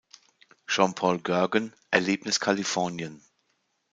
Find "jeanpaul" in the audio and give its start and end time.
0.67-1.19